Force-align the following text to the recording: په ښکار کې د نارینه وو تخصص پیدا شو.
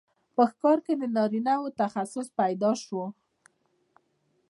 په 0.35 0.43
ښکار 0.51 0.77
کې 0.85 0.93
د 0.97 1.03
نارینه 1.15 1.53
وو 1.59 1.75
تخصص 1.81 2.27
پیدا 2.39 2.71
شو. 2.83 3.01